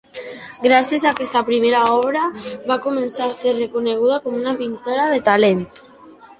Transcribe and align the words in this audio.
Gràcies 0.61 1.03
a 1.05 1.09
aquesta 1.15 1.41
primera 1.49 1.81
obra 1.97 2.25
va 2.73 2.79
començar 2.87 3.29
a 3.29 3.37
ser 3.43 3.55
reconeguda 3.61 4.21
com 4.27 4.41
una 4.43 4.59
pintora 4.65 5.09
de 5.17 5.25
talent. 5.33 5.67